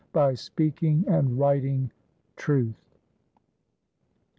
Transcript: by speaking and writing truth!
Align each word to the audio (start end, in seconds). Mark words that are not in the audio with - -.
by 0.13 0.33
speaking 0.33 1.05
and 1.07 1.37
writing 1.37 1.91
truth! 2.35 2.97